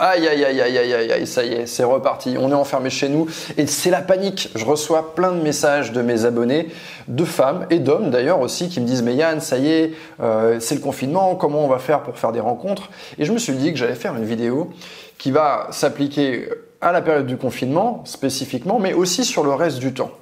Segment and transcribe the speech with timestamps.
[0.00, 2.36] Aïe, aïe, aïe, aïe, aïe, aïe, ça y est, c'est reparti.
[2.38, 4.50] On est enfermé chez nous et c'est la panique.
[4.54, 6.68] Je reçois plein de messages de mes abonnés,
[7.08, 10.60] de femmes et d'hommes d'ailleurs aussi, qui me disent Mais Yann, ça y est, euh,
[10.60, 12.90] c'est le confinement, comment on va faire pour faire des rencontres?
[13.18, 14.70] Et je me suis dit que j'allais faire une vidéo
[15.18, 16.48] qui va s'appliquer
[16.80, 20.12] à la période du confinement spécifiquement, mais aussi sur le reste du temps.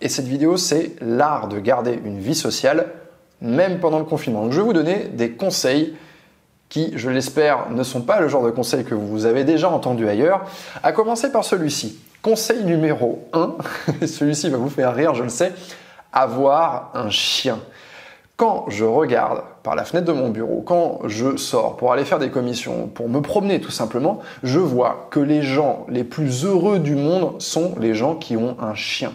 [0.00, 2.86] Et cette vidéo, c'est l'art de garder une vie sociale,
[3.40, 4.42] même pendant le confinement.
[4.42, 5.94] Donc je vais vous donner des conseils
[6.74, 10.08] qui, je l'espère, ne sont pas le genre de conseils que vous avez déjà entendu
[10.08, 10.40] ailleurs,
[10.82, 12.00] à commencer par celui-ci.
[12.20, 13.54] Conseil numéro 1,
[14.08, 15.52] celui-ci va vous faire rire, je le sais,
[16.12, 17.60] avoir un chien.
[18.36, 22.18] Quand je regarde par la fenêtre de mon bureau, quand je sors pour aller faire
[22.18, 26.80] des commissions, pour me promener tout simplement, je vois que les gens les plus heureux
[26.80, 29.12] du monde sont les gens qui ont un chien.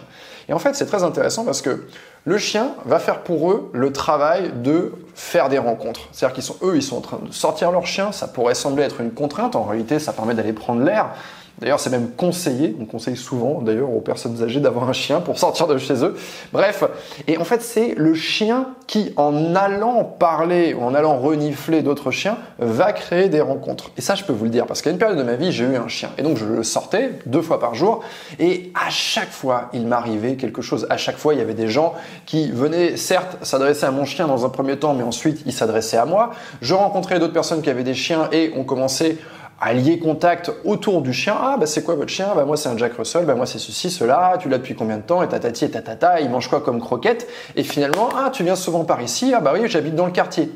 [0.48, 1.84] Et en fait, c'est très intéressant parce que
[2.24, 6.08] le chien va faire pour eux le travail de faire des rencontres.
[6.12, 8.12] C'est-à-dire qu'ils sont, eux, ils sont en train de sortir leur chien.
[8.12, 9.56] Ça pourrait sembler être une contrainte.
[9.56, 11.10] En réalité, ça permet d'aller prendre l'air.
[11.60, 15.38] D'ailleurs, c'est même conseillé, on conseille souvent d'ailleurs aux personnes âgées d'avoir un chien pour
[15.38, 16.16] sortir de chez eux.
[16.52, 16.84] Bref,
[17.26, 22.10] et en fait, c'est le chien qui, en allant parler ou en allant renifler d'autres
[22.10, 23.90] chiens, va créer des rencontres.
[23.98, 25.64] Et ça, je peux vous le dire, parce qu'à une période de ma vie, j'ai
[25.64, 26.10] eu un chien.
[26.18, 28.02] Et donc, je le sortais deux fois par jour,
[28.38, 30.86] et à chaque fois, il m'arrivait quelque chose.
[30.90, 31.94] À chaque fois, il y avait des gens
[32.26, 35.98] qui venaient, certes, s'adresser à mon chien dans un premier temps, mais ensuite, ils s'adressaient
[35.98, 36.30] à moi.
[36.62, 39.18] Je rencontrais d'autres personnes qui avaient des chiens et on commençait
[39.60, 41.36] à lier contact autour du chien.
[41.38, 42.28] Ah, bah c'est quoi votre chien?
[42.34, 44.96] Bah moi c'est un Jack Russell, bah moi c'est ceci, cela, tu l'as depuis combien
[44.96, 45.22] de temps?
[45.22, 47.28] Et tatati et tatata, il mange quoi comme croquette?
[47.56, 49.32] Et finalement, ah, tu viens souvent par ici.
[49.36, 50.50] Ah bah oui, j'habite dans le quartier.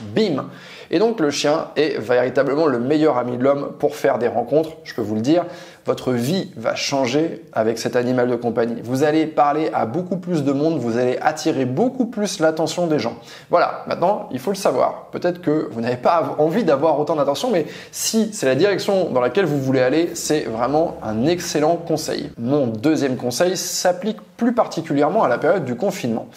[0.00, 0.46] Bim
[0.90, 4.70] et donc le chien est véritablement le meilleur ami de l'homme pour faire des rencontres,
[4.84, 5.44] je peux vous le dire.
[5.86, 8.80] Votre vie va changer avec cet animal de compagnie.
[8.84, 12.98] Vous allez parler à beaucoup plus de monde, vous allez attirer beaucoup plus l'attention des
[12.98, 13.16] gens.
[13.48, 15.06] Voilà, maintenant, il faut le savoir.
[15.12, 19.22] Peut-être que vous n'avez pas envie d'avoir autant d'attention, mais si c'est la direction dans
[19.22, 22.30] laquelle vous voulez aller, c'est vraiment un excellent conseil.
[22.36, 26.28] Mon deuxième conseil s'applique plus particulièrement à la période du confinement.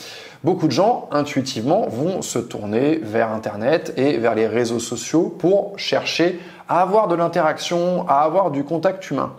[0.44, 5.78] Beaucoup de gens, intuitivement, vont se tourner vers Internet et vers les réseaux sociaux pour
[5.78, 9.34] chercher à avoir de l'interaction, à avoir du contact humain.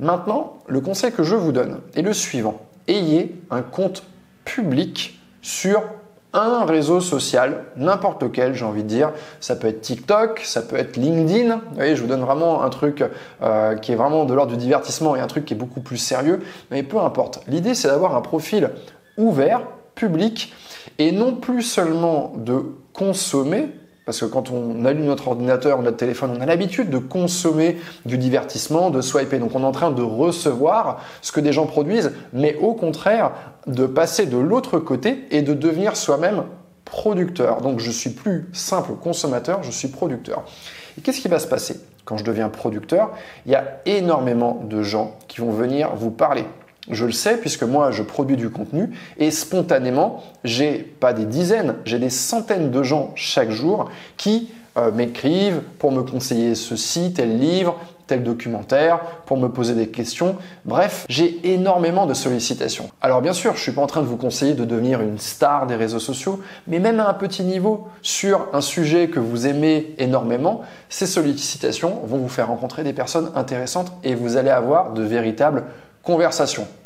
[0.00, 2.60] Maintenant, le conseil que je vous donne est le suivant.
[2.88, 4.02] Ayez un compte
[4.44, 5.82] public sur
[6.32, 9.12] un réseau social, n'importe lequel, j'ai envie de dire.
[9.40, 11.54] Ça peut être TikTok, ça peut être LinkedIn.
[11.54, 13.04] Vous voyez, je vous donne vraiment un truc
[13.42, 15.96] euh, qui est vraiment de l'ordre du divertissement et un truc qui est beaucoup plus
[15.96, 16.40] sérieux.
[16.70, 17.42] Mais peu importe.
[17.46, 18.70] L'idée, c'est d'avoir un profil
[19.16, 19.62] ouvert,
[19.98, 20.52] public,
[20.98, 23.68] et non plus seulement de consommer,
[24.06, 27.76] parce que quand on allume notre ordinateur ou notre téléphone, on a l'habitude de consommer
[28.06, 29.38] du divertissement, de swiper.
[29.38, 33.32] Donc on est en train de recevoir ce que des gens produisent, mais au contraire,
[33.66, 36.44] de passer de l'autre côté et de devenir soi-même
[36.86, 37.60] producteur.
[37.60, 40.42] Donc je suis plus simple consommateur, je suis producteur.
[40.96, 41.78] Et qu'est-ce qui va se passer?
[42.06, 43.10] Quand je deviens producteur
[43.44, 46.46] Il y a énormément de gens qui vont venir vous parler.
[46.90, 51.76] Je le sais puisque moi je produis du contenu et spontanément, j'ai pas des dizaines,
[51.84, 57.38] j'ai des centaines de gens chaque jour qui euh, m'écrivent pour me conseiller ceci, tel
[57.38, 57.76] livre,
[58.08, 60.36] tel documentaire, pour me poser des questions.
[60.64, 62.90] Bref, j'ai énormément de sollicitations.
[63.00, 65.66] Alors bien sûr, je suis pas en train de vous conseiller de devenir une star
[65.66, 69.94] des réseaux sociaux, mais même à un petit niveau, sur un sujet que vous aimez
[69.98, 75.02] énormément, ces sollicitations vont vous faire rencontrer des personnes intéressantes et vous allez avoir de
[75.02, 75.64] véritables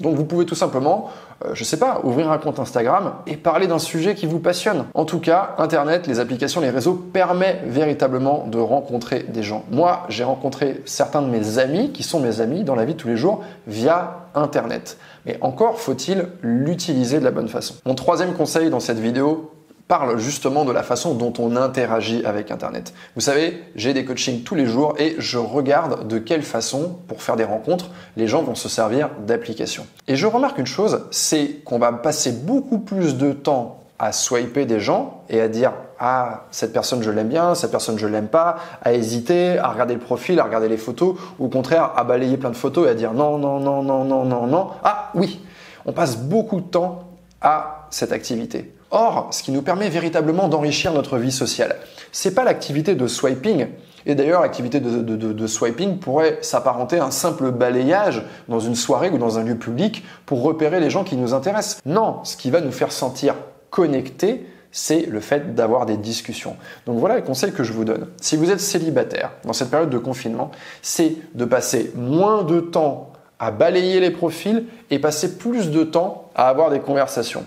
[0.00, 1.10] Donc vous pouvez tout simplement,
[1.44, 4.86] euh, je sais pas, ouvrir un compte Instagram et parler d'un sujet qui vous passionne.
[4.94, 9.64] En tout cas, Internet, les applications, les réseaux permettent véritablement de rencontrer des gens.
[9.70, 12.98] Moi, j'ai rencontré certains de mes amis qui sont mes amis dans la vie de
[12.98, 14.98] tous les jours via Internet.
[15.26, 17.74] Mais encore faut-il l'utiliser de la bonne façon.
[17.86, 19.50] Mon troisième conseil dans cette vidéo,
[19.92, 22.94] parle justement de la façon dont on interagit avec Internet.
[23.14, 27.22] Vous savez, j'ai des coachings tous les jours et je regarde de quelle façon, pour
[27.22, 29.86] faire des rencontres, les gens vont se servir d'applications.
[30.08, 34.64] Et je remarque une chose, c'est qu'on va passer beaucoup plus de temps à swiper
[34.64, 38.28] des gens et à dire ah cette personne je l'aime bien, cette personne je l'aime
[38.28, 42.04] pas, à hésiter, à regarder le profil, à regarder les photos, ou au contraire à
[42.04, 44.70] balayer plein de photos et à dire non non non non non non non.
[44.82, 45.44] Ah oui,
[45.84, 47.10] on passe beaucoup de temps
[47.42, 48.72] à cette activité.
[48.94, 51.76] Or, ce qui nous permet véritablement d'enrichir notre vie sociale,
[52.12, 53.68] c'est pas l'activité de swiping.
[54.04, 59.16] Et d'ailleurs, l'activité de, swiping pourrait s'apparenter à un simple balayage dans une soirée ou
[59.16, 61.80] dans un lieu public pour repérer les gens qui nous intéressent.
[61.86, 63.34] Non, ce qui va nous faire sentir
[63.70, 66.56] connectés, c'est le fait d'avoir des discussions.
[66.84, 68.08] Donc voilà le conseil que je vous donne.
[68.20, 70.50] Si vous êtes célibataire dans cette période de confinement,
[70.82, 76.30] c'est de passer moins de temps à balayer les profils et passer plus de temps
[76.34, 77.46] à avoir des conversations.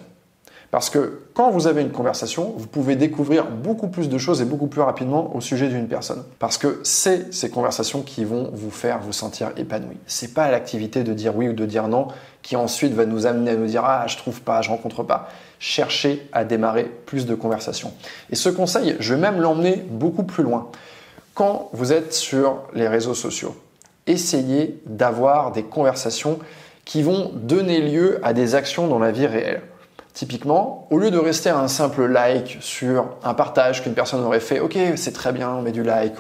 [0.76, 4.44] Parce que quand vous avez une conversation, vous pouvez découvrir beaucoup plus de choses et
[4.46, 6.26] beaucoup plus rapidement au sujet d'une personne.
[6.38, 9.96] Parce que c'est ces conversations qui vont vous faire vous sentir épanoui.
[10.06, 12.10] C'est pas l'activité de dire oui ou de dire non
[12.42, 15.30] qui ensuite va nous amener à nous dire ah je trouve pas, je rencontre pas.
[15.60, 17.94] Cherchez à démarrer plus de conversations.
[18.30, 20.70] Et ce conseil, je vais même l'emmener beaucoup plus loin.
[21.36, 23.56] Quand vous êtes sur les réseaux sociaux,
[24.08, 26.38] essayez d'avoir des conversations
[26.84, 29.62] qui vont donner lieu à des actions dans la vie réelle.
[30.16, 34.40] Typiquement, au lieu de rester à un simple like sur un partage qu'une personne aurait
[34.40, 36.14] fait, ok, c'est très bien, on met du like,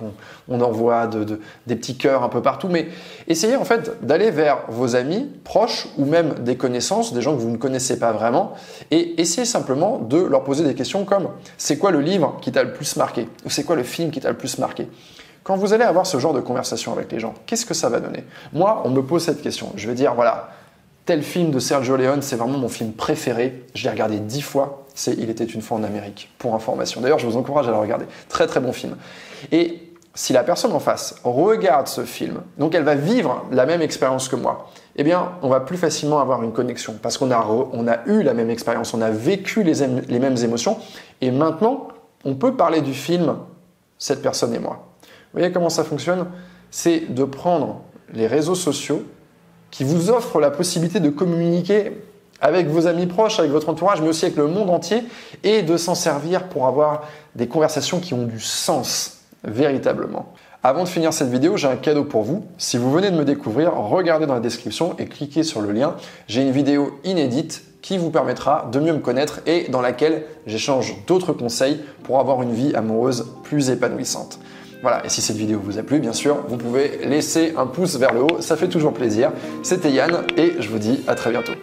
[0.49, 2.89] on, envoie des petits cœurs un peu partout, mais
[3.29, 7.39] essayez en fait d'aller vers vos amis proches ou même des connaissances, des gens que
[7.39, 8.51] vous ne connaissez pas vraiment,
[8.91, 12.63] et essayez simplement de leur poser des questions comme c'est quoi le livre qui t'a
[12.63, 14.89] le plus marqué ou c'est quoi le film qui t'a le plus marqué?
[15.45, 18.01] Quand vous allez avoir ce genre de conversation avec les gens, qu'est-ce que ça va
[18.01, 18.25] donner?
[18.51, 19.71] Moi, on me pose cette question.
[19.77, 20.49] Je vais dire, voilà,
[21.05, 23.63] tel film de Sergio Leone, c'est vraiment mon film préféré.
[23.73, 24.85] Je l'ai regardé dix fois.
[24.93, 27.01] C'est Il était une fois en Amérique, pour information.
[27.01, 28.05] D'ailleurs, je vous encourage à le regarder.
[28.29, 28.95] Très très bon film.
[29.51, 29.81] Et
[30.15, 34.29] si la personne en face regarde ce film, donc elle va vivre la même expérience
[34.29, 38.23] que moi, eh bien, on va plus facilement avoir une connexion parce qu'on a, eu
[38.23, 40.77] la même expérience, on a vécu les, les mêmes émotions.
[41.19, 41.89] Et maintenant,
[42.23, 43.35] on peut parler du film,
[43.97, 44.87] cette personne et moi.
[45.01, 46.27] Vous voyez comment ça fonctionne?
[46.71, 47.81] C'est de prendre
[48.13, 49.03] les réseaux sociaux
[49.71, 51.91] qui vous offrent la possibilité de communiquer
[52.41, 55.03] avec vos amis proches, avec votre entourage, mais aussi avec le monde entier,
[55.43, 57.03] et de s'en servir pour avoir
[57.35, 60.33] des conversations qui ont du sens, véritablement.
[60.63, 62.43] Avant de finir cette vidéo, j'ai un cadeau pour vous.
[62.57, 65.95] Si vous venez de me découvrir, regardez dans la description et cliquez sur le lien.
[66.27, 70.95] J'ai une vidéo inédite qui vous permettra de mieux me connaître et dans laquelle j'échange
[71.05, 74.39] d'autres conseils pour avoir une vie amoureuse plus épanouissante.
[74.81, 77.97] Voilà, et si cette vidéo vous a plu, bien sûr, vous pouvez laisser un pouce
[77.97, 79.31] vers le haut, ça fait toujours plaisir.
[79.61, 81.53] C'était Yann et je vous dis à très bientôt.